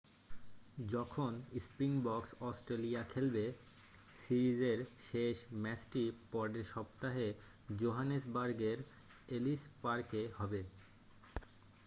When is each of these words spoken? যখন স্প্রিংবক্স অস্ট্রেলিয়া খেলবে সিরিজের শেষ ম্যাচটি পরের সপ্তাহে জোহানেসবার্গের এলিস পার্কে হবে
যখন 0.89 1.31
স্প্রিংবক্স 1.63 2.31
অস্ট্রেলিয়া 2.41 3.01
খেলবে 3.03 3.45
সিরিজের 4.19 4.79
শেষ 5.07 5.35
ম্যাচটি 5.55 6.03
পরের 6.31 6.65
সপ্তাহে 6.65 7.27
জোহানেসবার্গের 7.79 8.77
এলিস 9.29 9.61
পার্কে 9.81 10.21
হবে 10.37 10.61